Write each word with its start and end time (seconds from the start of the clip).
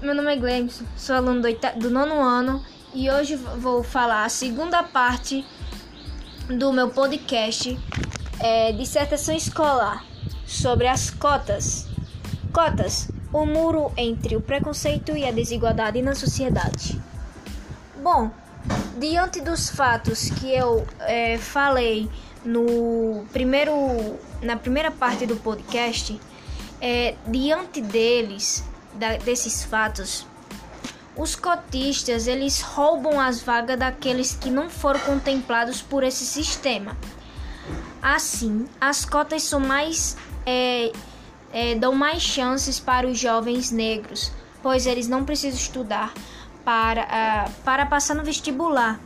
meu 0.00 0.14
nome 0.14 0.32
é 0.32 0.36
Gleison, 0.36 0.84
sou 0.96 1.16
aluno 1.16 1.42
do, 1.42 1.80
do 1.80 1.90
nono 1.90 2.22
ano 2.22 2.64
e 2.94 3.10
hoje 3.10 3.34
vou 3.34 3.82
falar 3.82 4.24
a 4.24 4.28
segunda 4.28 4.80
parte 4.82 5.44
do 6.46 6.72
meu 6.72 6.88
podcast 6.88 7.76
é, 8.38 8.70
dissertação 8.72 9.34
escolar 9.34 10.04
sobre 10.46 10.86
as 10.86 11.10
cotas. 11.10 11.88
Cotas, 12.52 13.10
o 13.32 13.44
muro 13.44 13.92
entre 13.96 14.36
o 14.36 14.40
preconceito 14.40 15.16
e 15.16 15.24
a 15.24 15.32
desigualdade 15.32 16.00
na 16.00 16.14
sociedade. 16.14 17.00
Bom, 18.00 18.30
diante 18.98 19.40
dos 19.40 19.68
fatos 19.68 20.30
que 20.30 20.54
eu 20.54 20.86
é, 21.00 21.38
falei 21.38 22.08
no 22.44 23.26
primeiro, 23.32 23.72
na 24.40 24.56
primeira 24.56 24.92
parte 24.92 25.26
do 25.26 25.34
podcast, 25.36 26.18
é, 26.80 27.16
diante 27.26 27.80
deles, 27.80 28.64
da, 28.98 29.16
desses 29.16 29.64
fatos, 29.64 30.26
os 31.16 31.34
cotistas 31.34 32.26
eles 32.26 32.60
roubam 32.60 33.20
as 33.20 33.42
vagas 33.42 33.78
daqueles 33.78 34.32
que 34.34 34.50
não 34.50 34.68
foram 34.68 35.00
contemplados 35.00 35.82
por 35.82 36.04
esse 36.04 36.24
sistema. 36.24 36.96
Assim, 38.00 38.66
as 38.80 39.04
cotas 39.04 39.42
são 39.42 39.58
mais 39.58 40.16
é, 40.46 40.92
é, 41.52 41.74
dão 41.74 41.94
mais 41.94 42.22
chances 42.22 42.78
para 42.78 43.06
os 43.06 43.18
jovens 43.18 43.70
negros, 43.70 44.30
pois 44.62 44.86
eles 44.86 45.08
não 45.08 45.24
precisam 45.24 45.58
estudar 45.58 46.12
para, 46.64 47.02
uh, 47.04 47.52
para 47.64 47.86
passar 47.86 48.14
no 48.14 48.22
vestibular, 48.22 49.00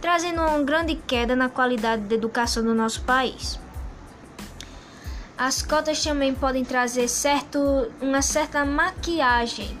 trazendo 0.00 0.42
uma 0.42 0.62
grande 0.62 0.94
queda 0.94 1.34
na 1.34 1.48
qualidade 1.48 2.02
da 2.02 2.14
educação 2.14 2.62
do 2.62 2.74
nosso 2.74 3.02
país. 3.02 3.58
As 5.38 5.62
cotas 5.62 6.02
também 6.02 6.34
podem 6.34 6.64
trazer 6.64 7.06
certo, 7.06 7.92
uma 8.00 8.20
certa 8.20 8.64
maquiagem 8.64 9.78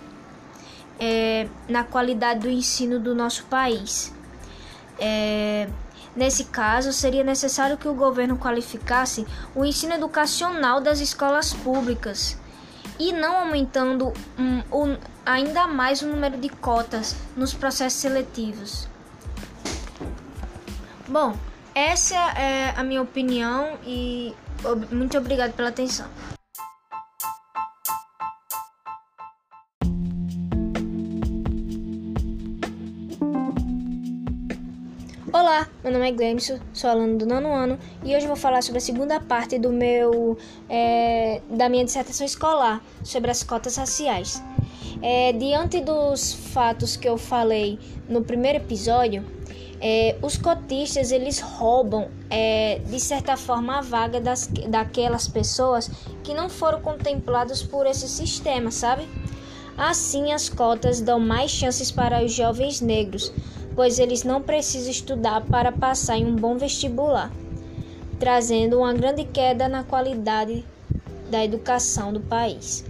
é, 1.00 1.48
na 1.68 1.82
qualidade 1.82 2.38
do 2.38 2.48
ensino 2.48 3.00
do 3.00 3.12
nosso 3.12 3.44
país. 3.46 4.14
É, 5.00 5.68
nesse 6.14 6.44
caso, 6.44 6.92
seria 6.92 7.24
necessário 7.24 7.76
que 7.76 7.88
o 7.88 7.94
governo 7.94 8.38
qualificasse 8.38 9.26
o 9.52 9.64
ensino 9.64 9.94
educacional 9.94 10.80
das 10.80 11.00
escolas 11.00 11.52
públicas 11.52 12.38
e 12.96 13.12
não 13.12 13.38
aumentando 13.38 14.12
um, 14.38 14.62
um, 14.72 14.96
ainda 15.26 15.66
mais 15.66 16.02
o 16.02 16.06
número 16.06 16.36
de 16.36 16.50
cotas 16.50 17.16
nos 17.36 17.52
processos 17.52 17.98
seletivos. 17.98 18.88
Bom, 21.08 21.36
essa 21.74 22.14
é 22.14 22.74
a 22.76 22.84
minha 22.84 23.02
opinião 23.02 23.76
e 23.84 24.36
muito 24.90 25.16
obrigado 25.18 25.52
pela 25.54 25.68
atenção. 25.68 26.08
Olá, 35.32 35.68
meu 35.84 35.92
nome 35.92 36.08
é 36.08 36.12
Glemson, 36.12 36.58
sou 36.72 36.90
aluno 36.90 37.18
do 37.18 37.26
nono 37.26 37.52
ano 37.52 37.78
e 38.04 38.16
hoje 38.16 38.26
vou 38.26 38.34
falar 38.34 38.62
sobre 38.62 38.78
a 38.78 38.80
segunda 38.80 39.20
parte 39.20 39.58
do 39.58 39.70
meu 39.70 40.36
é, 40.68 41.40
da 41.50 41.68
minha 41.68 41.84
dissertação 41.84 42.26
escolar 42.26 42.82
sobre 43.04 43.30
as 43.30 43.42
cotas 43.42 43.76
raciais. 43.76 44.42
É, 45.00 45.32
diante 45.32 45.80
dos 45.80 46.32
fatos 46.32 46.96
que 46.96 47.08
eu 47.08 47.16
falei 47.16 47.78
no 48.08 48.24
primeiro 48.24 48.58
episódio, 48.58 49.24
é, 49.80 50.16
os 50.20 50.36
cotistas 50.36 51.12
eles 51.12 51.40
roubam 51.40 52.08
é, 52.28 52.80
de 52.84 52.98
certa 52.98 53.36
forma 53.36 53.78
a 53.78 53.80
vaga 53.80 54.20
das, 54.20 54.48
daquelas 54.68 55.28
pessoas 55.28 55.90
que 56.24 56.34
não 56.34 56.48
foram 56.48 56.80
contempladas 56.80 57.62
por 57.62 57.86
esse 57.86 58.08
sistema, 58.08 58.70
sabe? 58.70 59.08
Assim, 59.76 60.32
as 60.32 60.48
cotas 60.48 61.00
dão 61.00 61.20
mais 61.20 61.52
chances 61.52 61.92
para 61.92 62.24
os 62.24 62.32
jovens 62.32 62.80
negros, 62.80 63.32
pois 63.76 64.00
eles 64.00 64.24
não 64.24 64.42
precisam 64.42 64.90
estudar 64.90 65.42
para 65.42 65.70
passar 65.70 66.18
em 66.18 66.26
um 66.26 66.34
bom 66.34 66.56
vestibular, 66.56 67.30
trazendo 68.18 68.78
uma 68.78 68.92
grande 68.92 69.22
queda 69.22 69.68
na 69.68 69.84
qualidade 69.84 70.64
da 71.30 71.44
educação 71.44 72.12
do 72.12 72.18
país. 72.18 72.84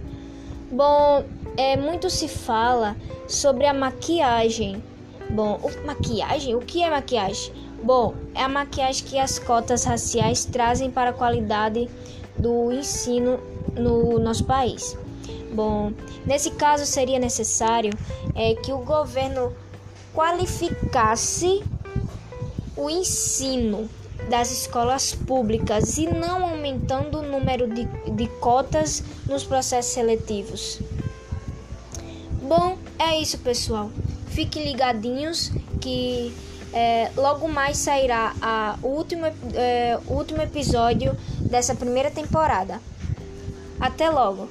Bom, 0.71 1.23
é, 1.55 1.77
muito 1.77 2.09
se 2.09 2.27
fala 2.27 2.95
sobre 3.27 3.67
a 3.67 3.73
maquiagem 3.73 4.81
Bom, 5.29 5.59
o, 5.61 5.85
maquiagem? 5.85 6.55
O 6.55 6.59
que 6.59 6.81
é 6.81 6.89
maquiagem? 6.89 7.53
Bom, 7.83 8.15
é 8.33 8.43
a 8.43 8.49
maquiagem 8.49 9.05
que 9.05 9.17
as 9.17 9.39
cotas 9.39 9.83
raciais 9.83 10.43
trazem 10.43 10.89
para 10.89 11.11
a 11.11 11.13
qualidade 11.13 11.89
do 12.37 12.71
ensino 12.71 13.39
no 13.75 14.17
nosso 14.19 14.43
país. 14.45 14.97
Bom, 15.53 15.91
nesse 16.25 16.51
caso 16.51 16.85
seria 16.85 17.19
necessário 17.19 17.91
é, 18.35 18.55
que 18.55 18.71
o 18.71 18.79
governo 18.79 19.53
qualificasse 20.13 21.63
o 22.75 22.89
ensino 22.89 23.89
das 24.29 24.51
escolas 24.51 25.13
públicas 25.13 25.97
e 25.97 26.07
não 26.07 26.43
aumentando 26.45 27.19
o 27.19 27.21
número 27.21 27.67
de, 27.67 27.85
de 28.11 28.27
cotas 28.39 29.03
nos 29.27 29.43
processos 29.43 29.93
seletivos. 29.93 30.79
Bom, 32.41 32.77
é 32.97 33.19
isso, 33.19 33.37
pessoal. 33.39 33.89
Fiquem 34.39 34.63
ligadinhos 34.63 35.51
que 35.81 36.33
é, 36.71 37.11
logo 37.17 37.45
mais 37.49 37.77
sairá 37.77 38.33
a 38.41 38.79
último, 38.81 39.25
é, 39.53 39.99
último 40.07 40.41
episódio 40.41 41.13
dessa 41.41 41.75
primeira 41.75 42.09
temporada. 42.09 42.79
Até 43.81 44.09
logo! 44.09 44.47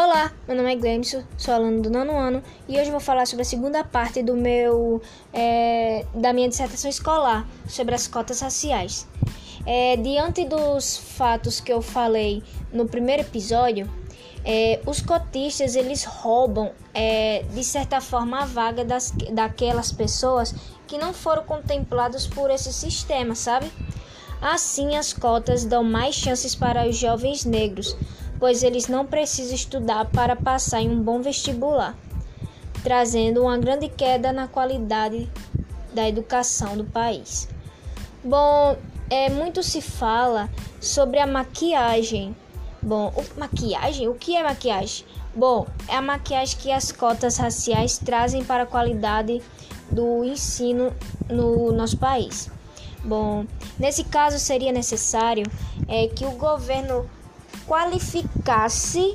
Olá, 0.00 0.32
meu 0.46 0.56
nome 0.56 0.72
é 0.72 0.76
Glemson, 0.76 1.24
sou 1.36 1.52
aluno 1.52 1.82
do 1.82 1.90
nono 1.90 2.16
ano 2.16 2.40
e 2.68 2.78
hoje 2.78 2.88
vou 2.88 3.00
falar 3.00 3.26
sobre 3.26 3.42
a 3.42 3.44
segunda 3.44 3.82
parte 3.82 4.22
do 4.22 4.36
meu 4.36 5.02
é, 5.32 6.06
da 6.14 6.32
minha 6.32 6.48
dissertação 6.48 6.88
escolar 6.88 7.44
sobre 7.66 7.96
as 7.96 8.06
cotas 8.06 8.40
raciais. 8.40 9.08
É, 9.66 9.96
diante 9.96 10.44
dos 10.44 10.96
fatos 10.96 11.58
que 11.58 11.72
eu 11.72 11.82
falei 11.82 12.44
no 12.72 12.86
primeiro 12.86 13.22
episódio, 13.22 13.90
é, 14.44 14.80
os 14.86 15.02
cotistas 15.02 15.74
eles 15.74 16.04
roubam 16.04 16.70
é, 16.94 17.42
de 17.52 17.64
certa 17.64 18.00
forma 18.00 18.42
a 18.42 18.44
vaga 18.44 18.84
das, 18.84 19.10
daquelas 19.32 19.90
pessoas 19.90 20.54
que 20.86 20.96
não 20.96 21.12
foram 21.12 21.42
contempladas 21.42 22.24
por 22.24 22.52
esse 22.52 22.72
sistema, 22.72 23.34
sabe? 23.34 23.68
Assim, 24.40 24.94
as 24.94 25.12
cotas 25.12 25.64
dão 25.64 25.82
mais 25.82 26.14
chances 26.14 26.54
para 26.54 26.88
os 26.88 26.96
jovens 26.96 27.44
negros 27.44 27.96
pois 28.38 28.62
eles 28.62 28.86
não 28.88 29.04
precisam 29.04 29.54
estudar 29.54 30.06
para 30.06 30.36
passar 30.36 30.80
em 30.80 30.90
um 30.90 31.02
bom 31.02 31.20
vestibular, 31.20 31.96
trazendo 32.82 33.42
uma 33.42 33.58
grande 33.58 33.88
queda 33.88 34.32
na 34.32 34.46
qualidade 34.46 35.28
da 35.92 36.08
educação 36.08 36.76
do 36.76 36.84
país. 36.84 37.48
Bom, 38.22 38.76
é 39.10 39.28
muito 39.30 39.62
se 39.62 39.80
fala 39.80 40.48
sobre 40.80 41.18
a 41.18 41.26
maquiagem. 41.26 42.36
Bom, 42.80 43.12
o, 43.16 43.40
maquiagem? 43.40 44.08
O 44.08 44.14
que 44.14 44.36
é 44.36 44.42
maquiagem? 44.42 45.04
Bom, 45.34 45.66
é 45.88 45.96
a 45.96 46.02
maquiagem 46.02 46.58
que 46.58 46.70
as 46.70 46.92
cotas 46.92 47.36
raciais 47.36 47.98
trazem 47.98 48.44
para 48.44 48.64
a 48.64 48.66
qualidade 48.66 49.42
do 49.90 50.24
ensino 50.24 50.92
no 51.28 51.72
nosso 51.72 51.96
país. 51.96 52.50
Bom, 53.04 53.46
nesse 53.78 54.04
caso 54.04 54.38
seria 54.38 54.72
necessário 54.72 55.44
é, 55.86 56.08
que 56.08 56.24
o 56.26 56.32
governo 56.32 57.08
qualificasse 57.68 59.14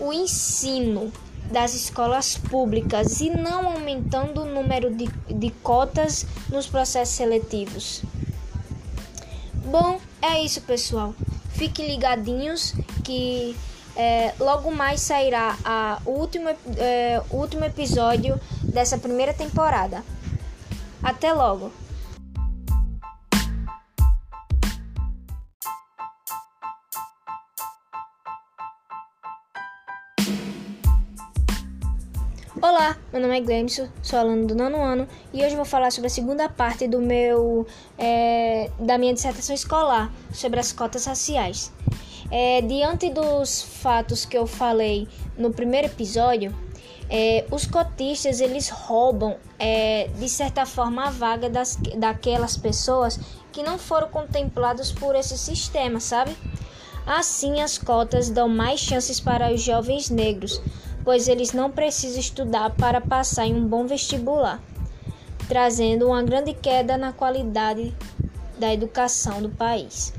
o 0.00 0.12
ensino 0.12 1.12
das 1.50 1.74
escolas 1.74 2.36
públicas 2.36 3.20
e 3.20 3.30
não 3.30 3.68
aumentando 3.68 4.42
o 4.42 4.44
número 4.44 4.94
de, 4.94 5.06
de 5.32 5.50
cotas 5.62 6.26
nos 6.50 6.66
processos 6.66 7.14
seletivos. 7.14 8.02
Bom, 9.64 9.98
é 10.20 10.42
isso, 10.42 10.60
pessoal. 10.62 11.14
Fiquem 11.50 11.86
ligadinhos 11.86 12.74
que 13.02 13.56
é, 13.96 14.34
logo 14.38 14.70
mais 14.70 15.00
sairá 15.00 15.56
a 15.64 16.00
último, 16.04 16.48
é, 16.76 17.22
último 17.30 17.64
episódio 17.64 18.38
dessa 18.62 18.98
primeira 18.98 19.32
temporada. 19.32 20.04
Até 21.02 21.32
logo! 21.32 21.72
Olá, 32.60 32.98
meu 33.12 33.22
nome 33.22 33.38
é 33.38 33.40
Glemson, 33.40 33.86
sou 34.02 34.18
aluno 34.18 34.44
do 34.44 34.52
nono 34.52 34.82
ano 34.82 35.06
e 35.32 35.44
hoje 35.44 35.54
vou 35.54 35.64
falar 35.64 35.92
sobre 35.92 36.08
a 36.08 36.10
segunda 36.10 36.48
parte 36.48 36.88
do 36.88 36.98
meu 36.98 37.64
é, 37.96 38.68
da 38.80 38.98
minha 38.98 39.14
dissertação 39.14 39.54
escolar 39.54 40.12
sobre 40.34 40.58
as 40.58 40.72
cotas 40.72 41.06
raciais. 41.06 41.70
É, 42.32 42.60
diante 42.62 43.10
dos 43.10 43.62
fatos 43.62 44.24
que 44.24 44.36
eu 44.36 44.44
falei 44.44 45.06
no 45.36 45.52
primeiro 45.52 45.86
episódio, 45.86 46.52
É, 47.10 47.46
os 47.50 47.64
cotistas 47.64 48.38
eles 48.38 48.68
roubam 48.68 49.36
é, 49.58 50.10
de 50.18 50.28
certa 50.28 50.66
forma 50.66 51.06
a 51.06 51.10
vaga 51.10 51.48
das, 51.48 51.74
daquelas 51.96 52.54
pessoas 52.54 53.18
que 53.50 53.62
não 53.62 53.78
foram 53.78 54.08
contempladas 54.08 54.92
por 54.92 55.16
esse 55.16 55.38
sistema, 55.38 56.00
sabe? 56.00 56.36
Assim, 57.06 57.62
as 57.62 57.78
cotas 57.78 58.28
dão 58.28 58.46
mais 58.46 58.78
chances 58.78 59.18
para 59.20 59.50
os 59.50 59.62
jovens 59.62 60.10
negros, 60.10 60.60
pois 61.08 61.26
eles 61.26 61.54
não 61.54 61.70
precisam 61.70 62.20
estudar 62.20 62.68
para 62.76 63.00
passar 63.00 63.46
em 63.46 63.54
um 63.54 63.66
bom 63.66 63.86
vestibular, 63.86 64.60
trazendo 65.48 66.08
uma 66.08 66.22
grande 66.22 66.52
queda 66.52 66.98
na 66.98 67.14
qualidade 67.14 67.96
da 68.58 68.74
educação 68.74 69.40
do 69.40 69.48
país. 69.48 70.12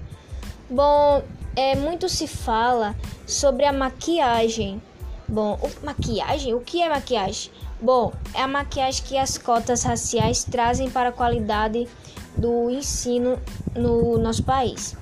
Bom, 0.68 1.22
é, 1.56 1.76
muito 1.76 2.10
se 2.10 2.26
fala 2.26 2.96
sobre 3.28 3.66
a 3.66 3.72
maquiagem 3.72 4.82
Bom, 5.28 5.60
o, 5.62 5.86
maquiagem? 5.86 6.56
O 6.56 6.60
que 6.60 6.82
é 6.82 6.90
maquiagem? 6.90 7.52
Bom, 7.80 8.12
é 8.34 8.42
a 8.42 8.48
maquiagem 8.48 9.04
que 9.04 9.16
as 9.16 9.38
cotas 9.38 9.84
raciais 9.84 10.44
trazem 10.44 10.90
para 10.90 11.10
a 11.10 11.12
qualidade 11.12 11.88
do 12.36 12.68
ensino 12.72 13.40
no 13.76 14.18
nosso 14.18 14.42
país. 14.42 14.98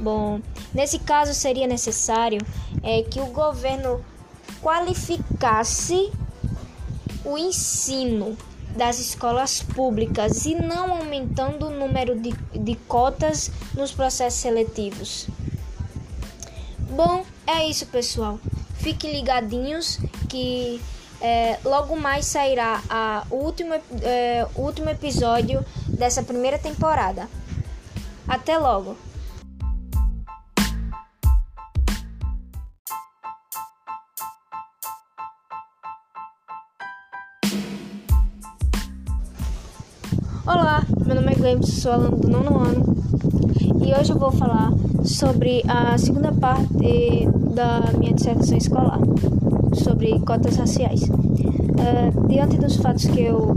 Bom, 0.00 0.40
nesse 0.74 0.98
caso 0.98 1.32
seria 1.32 1.68
necessário 1.68 2.40
é, 2.82 3.04
que 3.04 3.20
o 3.20 3.26
governo 3.26 4.04
qualificasse 4.62 6.10
o 7.24 7.36
ensino 7.36 8.36
das 8.76 8.98
escolas 8.98 9.60
públicas 9.60 10.46
e 10.46 10.54
não 10.54 10.92
aumentando 10.92 11.66
o 11.66 11.70
número 11.70 12.18
de, 12.18 12.32
de 12.54 12.74
cotas 12.86 13.50
nos 13.74 13.92
processos 13.92 14.40
seletivos. 14.40 15.26
Bom, 16.90 17.24
é 17.46 17.68
isso, 17.68 17.86
pessoal. 17.86 18.38
Fiquem 18.76 19.12
ligadinhos 19.12 19.98
que 20.28 20.80
é, 21.20 21.58
logo 21.64 21.96
mais 21.96 22.26
sairá 22.26 22.82
a, 22.88 23.24
o 23.30 23.36
último, 23.36 23.74
é, 24.02 24.46
último 24.54 24.88
episódio 24.88 25.64
dessa 25.88 26.22
primeira 26.22 26.58
temporada. 26.58 27.28
Até 28.26 28.56
logo! 28.56 28.96
Olá, 40.50 40.82
meu 41.04 41.14
nome 41.14 41.30
é 41.30 41.34
Glenn, 41.34 41.62
sou 41.62 41.92
aluno 41.92 42.16
do 42.16 42.26
nono 42.26 42.56
ano 42.56 42.96
e 43.84 43.92
hoje 43.92 44.12
eu 44.12 44.18
vou 44.18 44.32
falar 44.32 44.72
sobre 45.04 45.62
a 45.68 45.98
segunda 45.98 46.32
parte 46.32 47.28
da 47.54 47.92
minha 47.98 48.14
dissertação 48.14 48.56
escolar, 48.56 48.98
sobre 49.74 50.18
cotas 50.20 50.56
raciais. 50.56 51.02
Uh, 51.02 52.28
diante 52.28 52.56
dos 52.56 52.76
fatos 52.76 53.04
que 53.04 53.20
eu 53.20 53.54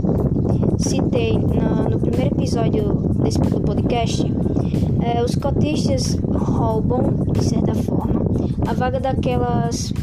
citei 0.76 1.38
no, 1.38 1.88
no 1.88 1.98
primeiro 1.98 2.34
episódio 2.34 2.92
desse 3.22 3.38
do 3.38 3.62
podcast, 3.62 4.30
uh, 4.30 5.24
os 5.24 5.34
cotistas 5.34 6.18
roubam, 6.30 7.24
de 7.32 7.42
certa 7.42 7.74
forma, 7.74 8.20
a 8.68 8.74
vaga 8.74 9.00
daquelas 9.00 9.94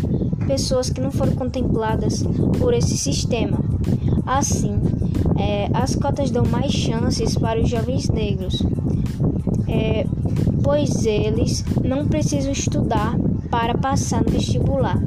pessoas 0.47 0.89
que 0.89 1.00
não 1.00 1.12
foram 1.12 1.33
contempladas 1.33 2.24
por 2.57 2.74
esse 2.74 2.97
sistema. 2.97 3.59
Assim, 4.25 4.81
é, 5.39 5.69
as 5.74 5.95
cotas 5.95 6.30
dão 6.30 6.44
mais 6.45 6.71
chances 6.71 7.38
para 7.38 7.62
os 7.62 7.69
jovens 7.69 8.09
negros, 8.09 8.62
é, 9.68 10.06
pois 10.62 11.06
eles 11.06 11.63
não 11.83 12.06
precisam 12.06 12.51
estudar 12.51 13.18
para 13.50 13.75
passar 13.77 14.24
no 14.24 14.31
vestibular, 14.31 15.00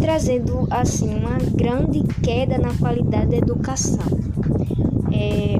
trazendo 0.00 0.66
assim 0.70 1.14
uma 1.14 1.38
grande 1.54 2.02
queda 2.22 2.56
na 2.56 2.72
qualidade 2.74 3.30
da 3.30 3.36
educação. 3.36 4.06
É, 5.12 5.58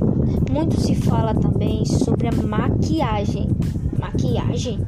muito 0.50 0.80
se 0.80 0.94
fala 0.94 1.34
também 1.34 1.84
sobre 1.84 2.28
a 2.28 2.32
maquiagem. 2.32 3.48
Maquiagem? 3.98 4.78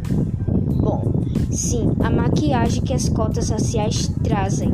Bom, 0.80 1.12
sim, 1.50 1.90
a 2.00 2.08
maquiagem 2.08 2.82
que 2.82 2.94
as 2.94 3.08
cotas 3.08 3.50
raciais 3.50 4.08
trazem 4.22 4.70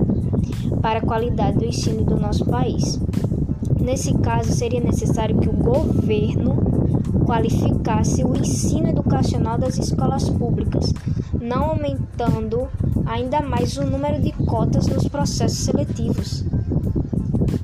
para 0.81 1.01
a 1.01 1.03
qualidade 1.03 1.59
do 1.59 1.65
ensino 1.65 2.05
do 2.05 2.17
nosso 2.17 2.45
país. 2.45 3.01
Nesse 3.89 4.13
caso, 4.19 4.53
seria 4.53 4.83
necessário 4.83 5.39
que 5.39 5.49
o 5.49 5.53
governo 5.53 6.57
qualificasse 7.25 8.23
o 8.23 8.37
ensino 8.37 8.87
educacional 8.87 9.57
das 9.57 9.79
escolas 9.79 10.29
públicas, 10.29 10.93
não 11.41 11.71
aumentando 11.71 12.69
ainda 13.07 13.41
mais 13.41 13.79
o 13.79 13.85
número 13.85 14.21
de 14.21 14.31
cotas 14.45 14.87
nos 14.89 15.09
processos 15.09 15.61
seletivos. 15.61 16.45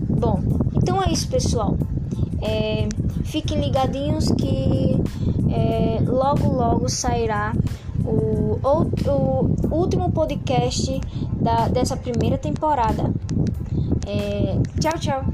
Bom, 0.09 0.41
então 0.75 1.03
é 1.03 1.13
isso, 1.13 1.29
pessoal. 1.29 1.77
É, 2.41 2.89
fiquem 3.25 3.61
ligadinhos 3.61 4.29
que 4.29 4.97
é, 5.51 5.99
logo 6.07 6.49
logo 6.49 6.89
sairá 6.89 7.53
o, 8.03 8.59
o, 8.65 9.77
último 9.77 10.11
podcast 10.11 10.99
da, 11.39 11.69
dessa 11.69 11.99
primeira 11.99 12.39
temporada. 12.39 13.13
É, 14.07 14.57
tchau, 14.81 14.99
tchau. 14.99 15.34